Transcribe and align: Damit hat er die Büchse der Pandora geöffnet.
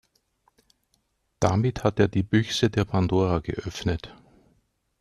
Damit 1.39 1.83
hat 1.83 1.99
er 1.99 2.07
die 2.07 2.23
Büchse 2.23 2.71
der 2.71 2.85
Pandora 2.85 3.37
geöffnet. 3.37 4.15